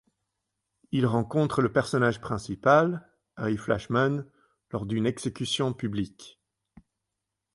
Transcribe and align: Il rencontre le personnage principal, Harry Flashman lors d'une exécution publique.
Il 0.91 1.05
rencontre 1.05 1.61
le 1.61 1.71
personnage 1.71 2.19
principal, 2.21 3.07
Harry 3.35 3.55
Flashman 3.55 4.25
lors 4.71 4.87
d'une 4.87 5.05
exécution 5.05 5.73
publique. 5.73 6.41